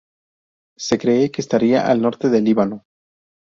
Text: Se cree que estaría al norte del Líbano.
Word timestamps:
Se 0.79 0.97
cree 0.97 1.29
que 1.29 1.41
estaría 1.41 1.85
al 1.85 2.01
norte 2.01 2.29
del 2.31 2.43
Líbano. 2.45 2.85